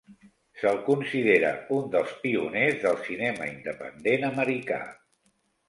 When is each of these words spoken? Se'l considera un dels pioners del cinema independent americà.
Se'l 0.61 0.79
considera 0.87 1.51
un 1.75 1.91
dels 1.97 2.15
pioners 2.25 2.81
del 2.87 2.99
cinema 3.11 3.53
independent 3.53 4.29
americà. 4.33 4.83